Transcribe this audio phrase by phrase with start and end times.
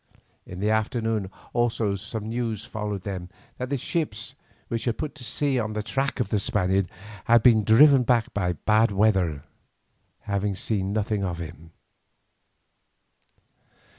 [0.47, 4.33] In the afternoon also news followed them that the ships
[4.67, 6.89] which had put to sea on the track of the Spaniard
[7.25, 9.43] had been driven back by bad weather,
[10.21, 11.69] having seen nothing of him.